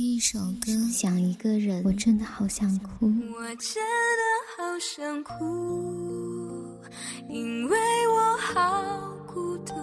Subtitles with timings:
[0.00, 3.04] 听一首歌，想一个人，我真的好想哭。
[3.04, 4.22] 我真的
[4.56, 6.80] 好想哭，
[7.28, 7.76] 因为
[8.08, 9.74] 我好孤独，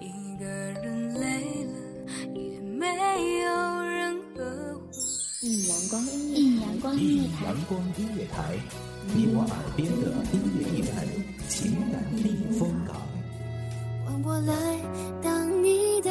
[0.00, 1.74] 一个人累了
[2.34, 4.90] 也没有人呵护。
[5.42, 8.58] 一阳光音乐，一阳光音乐台，阳光音乐台，
[9.14, 11.06] 你我耳边的音乐驿站，
[11.48, 12.96] 情感避风港。
[14.04, 14.52] 换我来
[15.22, 16.10] 当你的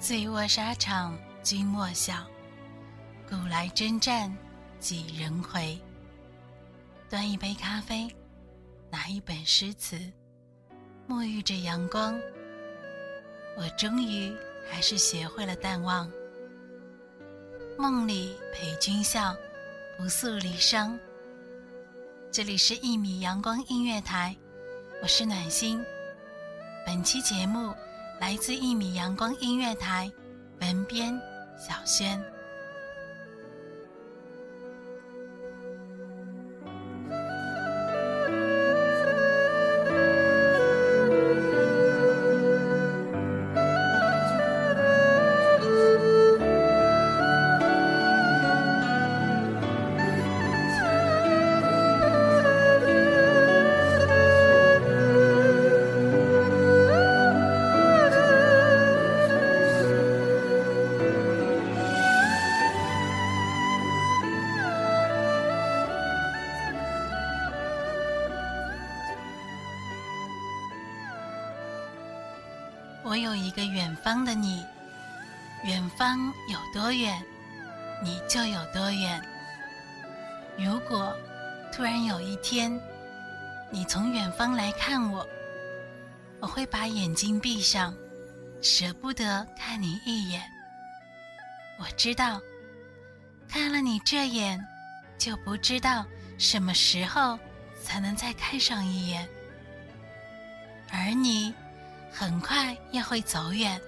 [0.00, 2.14] 醉卧沙场君莫笑，
[3.26, 4.30] 古来征战
[4.78, 5.80] 几人回。
[7.08, 8.14] 端一杯咖啡，
[8.94, 9.98] 拿一本诗词，
[11.08, 12.16] 沐浴着阳光。
[13.56, 14.32] 我终于
[14.70, 16.08] 还是学会了淡忘。
[17.76, 19.34] 梦里陪君笑，
[19.98, 20.96] 不诉离殇。
[22.30, 24.32] 这里是一米阳光音乐台，
[25.02, 25.84] 我是暖心。
[26.86, 27.74] 本期节目。
[28.20, 30.10] 来自一米阳光音乐台，
[30.60, 31.20] 文编
[31.58, 32.24] 小轩。
[73.44, 74.64] 一个远方的你，
[75.64, 77.22] 远方有多远，
[78.02, 79.22] 你就有多远。
[80.56, 81.14] 如果
[81.70, 82.80] 突然有一天，
[83.70, 85.28] 你从远方来看我，
[86.40, 87.94] 我会把眼睛闭上，
[88.62, 90.42] 舍不得看你一眼。
[91.78, 92.40] 我知道，
[93.46, 94.58] 看了你这眼，
[95.18, 96.06] 就不知道
[96.38, 97.38] 什么时候
[97.82, 99.28] 才能再看上一眼，
[100.90, 101.54] 而你。
[102.16, 103.80] 很快也会走远，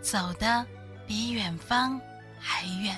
[0.00, 0.64] 走的
[1.06, 2.00] 比远方
[2.40, 2.96] 还远。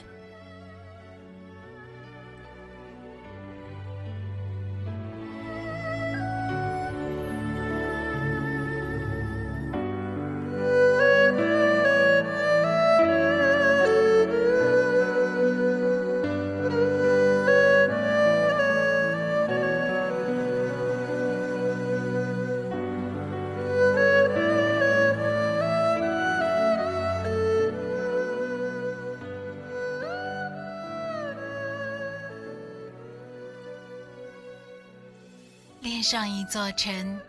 [35.85, 37.21] 恋上一座城，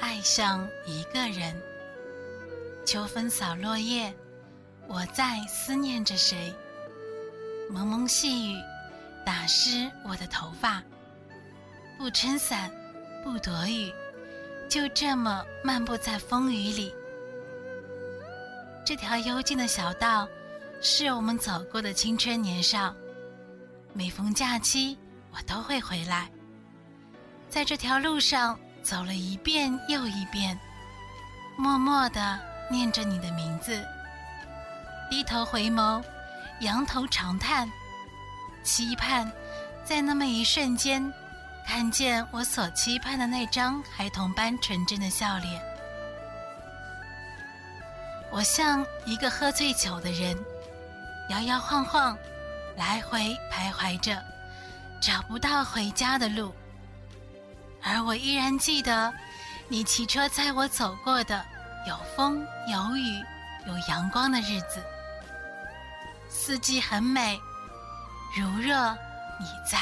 [0.00, 1.54] 爱上一个人。
[2.84, 4.12] 秋风扫落叶，
[4.88, 6.52] 我在思念着谁？
[7.70, 8.58] 蒙蒙细雨，
[9.24, 10.82] 打湿我的头发。
[11.96, 12.68] 不撑伞，
[13.22, 13.92] 不躲雨，
[14.68, 16.92] 就这么漫步在风雨里。
[18.84, 20.28] 这条幽静的小道，
[20.80, 22.92] 是我们走过的青春年少。
[23.92, 24.98] 每逢假期，
[25.30, 26.28] 我都会回来。
[27.50, 30.56] 在这条路上走了一遍又一遍，
[31.56, 32.38] 默默地
[32.70, 33.84] 念着你的名字，
[35.10, 36.00] 低头回眸，
[36.60, 37.68] 仰头长叹，
[38.62, 39.30] 期盼
[39.84, 41.12] 在那么一瞬间，
[41.66, 45.60] 看见我所期盼的那张孩童般纯真的笑脸。
[48.30, 50.38] 我像一个喝醉酒的人，
[51.30, 52.16] 摇摇晃晃，
[52.76, 54.22] 来回徘徊着，
[55.00, 56.54] 找不到回家的路。
[57.82, 59.12] 而我依然记得，
[59.68, 61.44] 你骑车载我走过的
[61.86, 63.22] 有风有雨
[63.66, 64.82] 有阳光的日子。
[66.28, 67.38] 四季很美，
[68.36, 68.96] 如若
[69.38, 69.78] 你在。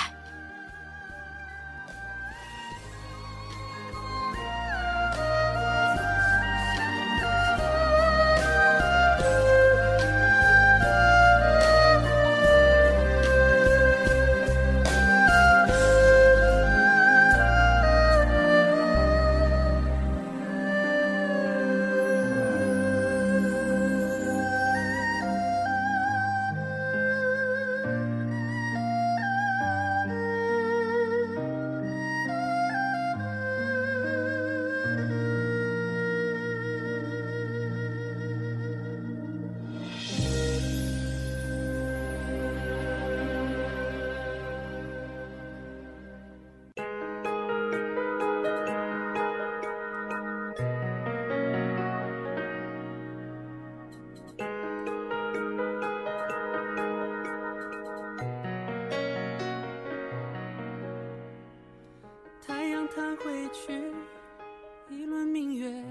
[65.32, 65.84] 明月。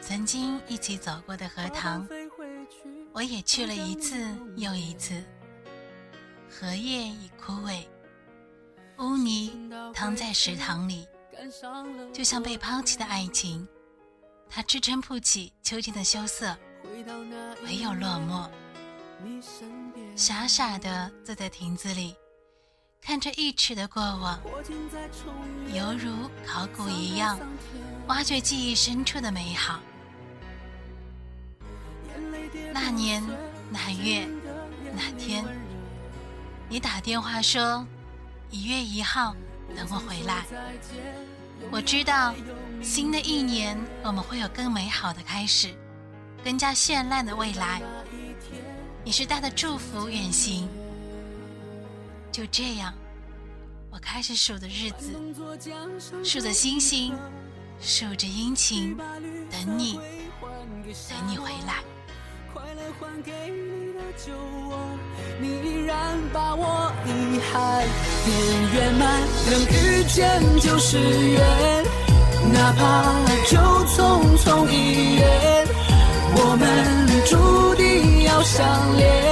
[0.00, 2.08] 曾经一起走过的荷塘，
[3.12, 4.16] 我也去了一次
[4.56, 5.22] 又一次。
[6.48, 7.84] 荷叶已枯萎，
[8.98, 11.06] 污泥躺在池塘里，
[12.12, 13.68] 就像被抛弃的爱情，
[14.48, 16.56] 它支撑不起秋天的羞涩，
[17.64, 18.48] 唯有落寞。
[20.16, 22.16] 傻傻的坐在亭子里，
[23.18, 24.40] 看着一池的过往，
[25.74, 27.36] 犹如考古一样，
[28.06, 29.80] 挖掘记忆深处的美好。
[32.72, 33.20] 那年
[33.70, 34.24] 那月
[34.94, 35.44] 那天，
[36.68, 37.84] 你打电话说
[38.50, 39.34] 一月一号
[39.74, 40.46] 等我回来。
[41.72, 42.32] 我知道
[42.80, 45.74] 新的一年我们会有更美好的开始，
[46.44, 47.82] 更加绚烂的未来。
[49.02, 50.68] 你是带着祝福远行。
[52.30, 52.94] 就这样，
[53.90, 55.12] 我开始数的日子，
[56.22, 57.16] 数着星星，
[57.80, 58.96] 数着阴晴，
[59.50, 59.98] 等你，
[61.08, 61.82] 等你回来。
[62.52, 64.32] 快乐还给你的酒
[64.68, 64.78] 窝，
[65.40, 67.86] 你依然把我遗憾
[68.24, 68.28] 变
[68.74, 69.20] 圆满，
[69.50, 71.84] 能遇见就是缘，
[72.52, 72.82] 哪怕
[73.46, 75.66] 就匆匆一眼，
[76.36, 76.66] 我们
[77.26, 79.27] 注定要相恋，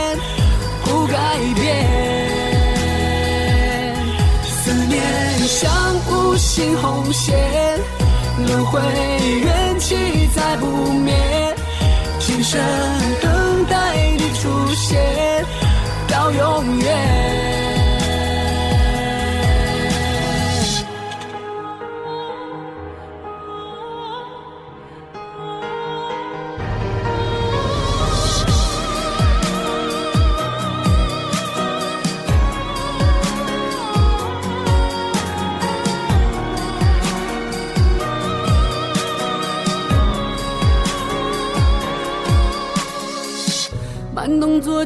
[6.56, 7.78] 无形红线，
[8.46, 8.80] 轮回
[9.44, 11.14] 缘起再不灭。
[12.18, 12.58] 今生
[13.20, 15.44] 等待你出现，
[16.08, 17.55] 到永远。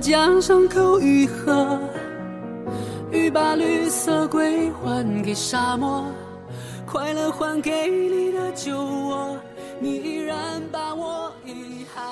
[0.01, 1.79] 将伤口愈合，
[3.13, 6.07] 雨把绿色归还给沙漠，
[6.87, 9.39] 快乐还给你的酒窝，
[9.79, 12.03] 你依然把我遗憾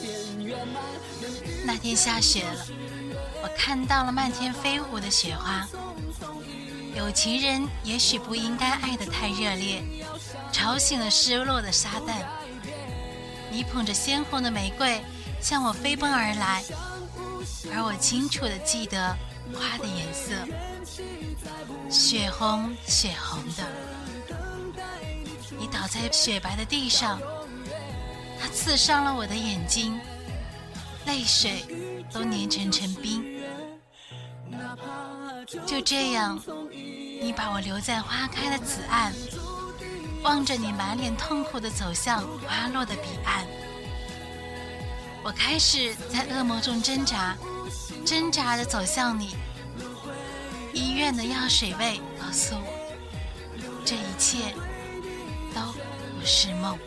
[0.00, 0.82] 变圆满。
[1.66, 2.66] 那天下雪了，
[3.42, 5.68] 我看到了漫天飞舞的雪花。
[6.94, 9.82] 有情人也许不应该爱得太热烈，
[10.50, 12.24] 吵醒了失落的沙旦。
[13.50, 14.98] 你捧着鲜红的玫瑰。
[15.38, 16.64] 向我飞奔而来，
[17.76, 19.14] 而我清楚的记得
[19.52, 20.32] 花的颜色，
[21.90, 23.62] 血红血红的。
[25.58, 27.20] 你倒在雪白的地上，
[28.40, 30.00] 它刺伤了我的眼睛，
[31.04, 31.66] 泪水
[32.10, 33.22] 都凝成成冰。
[35.66, 36.40] 就这样，
[37.20, 39.12] 你把我留在花开的此岸，
[40.22, 43.46] 望着你满脸痛苦的走向花落的彼岸。
[45.22, 47.36] 我开始在噩梦中挣扎，
[48.06, 49.34] 挣扎着走向你。
[50.72, 52.72] 医院的药水味告诉我，
[53.84, 54.54] 这一切
[55.52, 55.60] 都
[56.18, 56.78] 不是梦。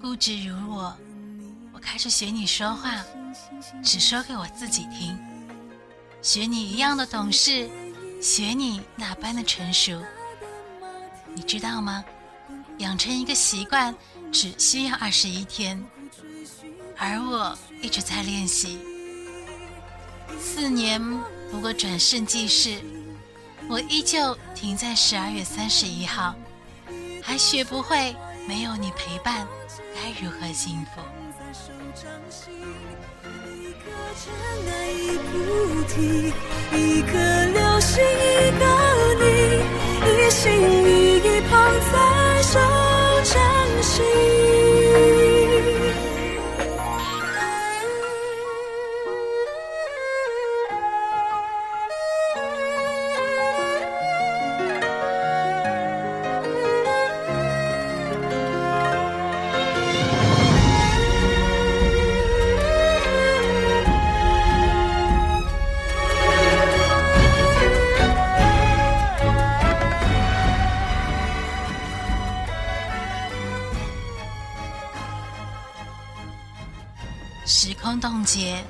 [0.00, 0.96] 固执如我，
[1.74, 3.04] 我开始学你说话，
[3.84, 5.18] 只说给我自己听，
[6.22, 7.68] 学你一样的懂事，
[8.22, 10.02] 学你那般的成熟。
[11.34, 12.02] 你知道吗？
[12.78, 13.94] 养成一个习惯。
[14.32, 15.84] 只需要二十一天，
[16.96, 18.78] 而我一直在练习。
[20.40, 21.02] 四年
[21.50, 22.80] 不过转瞬即逝，
[23.68, 26.32] 我依旧停在十二月三十一号，
[27.20, 28.14] 还学不会
[28.46, 29.44] 没有你陪伴
[29.94, 31.04] 该如何幸捧
[31.38, 34.22] 在手掌心，一颗尘
[34.72, 35.32] 埃一菩
[35.88, 36.32] 提，
[36.72, 37.12] 一颗
[37.52, 38.64] 流星一个
[39.20, 39.24] 你，
[40.06, 41.50] 一心一意捧
[41.92, 41.94] 在
[42.42, 42.58] 手
[43.24, 44.49] 掌心。
[77.52, 78.64] 时空冻结，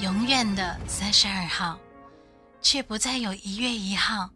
[0.00, 1.78] 永远的三十二号，
[2.60, 4.28] 却不再有一月一号。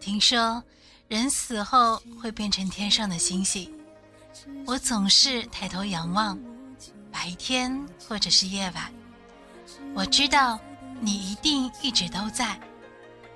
[0.00, 0.64] 听说
[1.06, 3.70] 人死后会变成天上的星星，
[4.64, 6.38] 我总是抬头仰望，
[7.12, 8.90] 白天或者是夜晚。
[9.94, 10.58] 我知道
[10.98, 12.58] 你一定一直都在，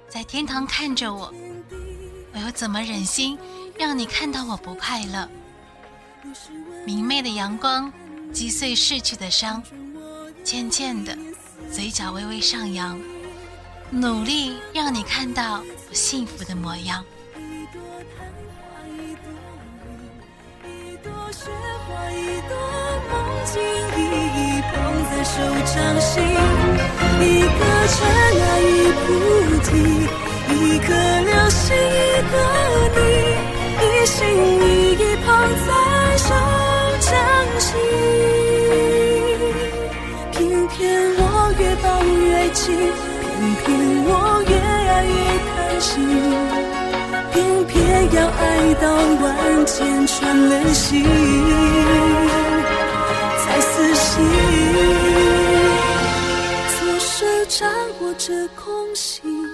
[0.09, 1.31] 在天堂看着我。
[2.33, 3.39] 我又怎么忍心
[3.79, 5.29] 让你看到我不快乐？
[6.87, 7.93] 明媚的阳光
[8.33, 9.63] 击碎逝去的伤，
[10.45, 11.17] 渐渐的，
[11.73, 13.01] 嘴角微微上扬，
[13.91, 17.05] 努力让你看到我幸福的模样。
[20.83, 21.11] 一个
[27.87, 28.03] 尘
[28.41, 29.09] 埃，一菩
[29.65, 29.71] 提。
[30.53, 30.89] 一颗
[31.21, 31.79] 流星，一
[32.31, 32.35] 个
[32.97, 32.99] 你，
[33.81, 35.27] 一心一意捧
[35.67, 35.69] 在
[42.67, 42.69] 偏
[43.65, 43.69] 偏
[44.05, 44.11] 我
[44.47, 45.13] 越爱越
[45.47, 45.93] 贪心，
[47.33, 47.35] 偏
[47.67, 47.73] 偏
[48.13, 48.41] 要爱
[48.75, 48.85] 到
[49.23, 49.27] 万
[49.65, 50.85] 箭穿了心
[53.39, 54.05] 才死心。
[56.77, 57.09] 左手
[57.49, 57.59] 掌
[58.01, 59.49] 握着空心。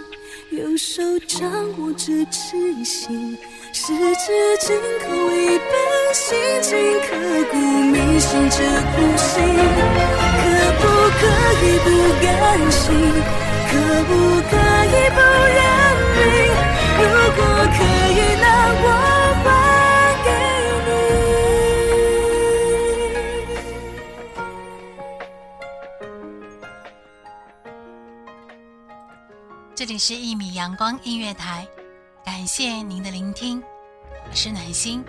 [0.51, 3.37] 右手掌握着痴心，
[3.73, 5.73] 十指紧扣一本
[6.17, 7.09] 心情，刻
[7.51, 10.43] 骨铭心这苦心，可
[10.81, 10.83] 不
[11.13, 11.23] 可
[11.63, 11.87] 以不
[12.25, 12.27] 甘
[12.73, 12.85] 心？
[13.69, 13.71] 可
[14.05, 14.11] 不
[14.49, 14.53] 可
[14.87, 15.19] 以不
[15.57, 15.61] 认
[16.17, 16.25] 命？
[16.97, 17.03] 如
[17.37, 17.39] 果
[17.77, 17.79] 可
[18.17, 18.45] 以，那
[18.81, 18.85] 我
[19.45, 19.47] 还
[20.25, 20.29] 给
[20.87, 20.89] 你
[29.75, 31.69] 这里是一米阳光音乐台，
[32.25, 33.63] 感谢您的聆听，
[34.31, 35.05] 我是暖心，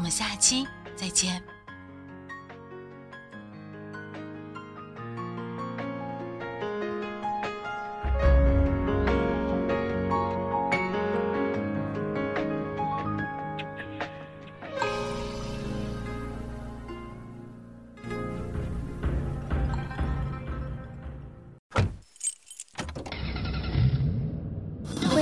[0.00, 0.66] 我们下期
[0.96, 1.49] 再见。